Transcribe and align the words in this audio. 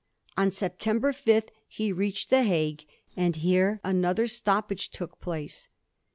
On 0.35 0.49
September 0.49 1.13
5 1.13 1.43
he 1.67 1.91
reached 1.91 2.31
the 2.31 2.41
Hague, 2.41 2.87
and 3.15 3.35
here 3.35 3.79
another 3.83 4.25
stoppage 4.25 4.89
took 4.89 5.19
place. 5.21 5.67